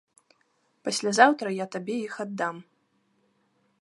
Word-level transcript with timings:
Паслязаўтра 0.87 1.53
я 1.57 1.65
табе 1.75 1.95
іх 2.07 2.15
аддам. 2.25 2.55